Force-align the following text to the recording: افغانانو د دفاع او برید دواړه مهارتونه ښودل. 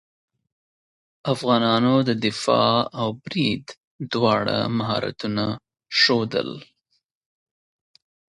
افغانانو 1.33 1.95
د 2.07 2.09
دفاع 2.25 2.73
او 3.01 3.09
برید 3.23 3.65
دواړه 4.13 4.57
مهارتونه 4.77 5.45
ښودل. 5.99 6.49